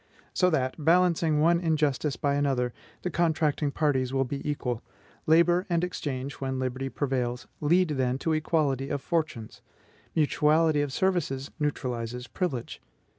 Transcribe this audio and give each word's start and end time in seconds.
So 0.33 0.49
that, 0.49 0.83
balancing 0.83 1.41
one 1.41 1.59
injustice 1.59 2.15
by 2.15 2.33
another, 2.33 2.73
the 3.03 3.11
contracting 3.11 3.69
parties 3.69 4.11
will 4.11 4.23
be 4.23 4.41
equal. 4.49 4.81
Labor 5.27 5.67
and 5.69 5.83
exchange, 5.83 6.41
when 6.41 6.57
liberty 6.57 6.89
prevails, 6.89 7.47
lead, 7.59 7.89
then, 7.89 8.17
to 8.17 8.33
equality 8.33 8.89
of 8.89 8.99
fortunes; 8.99 9.61
mutuality 10.15 10.81
of 10.81 10.91
services 10.91 11.51
neutralizes 11.59 12.25
privilege. 12.25 12.81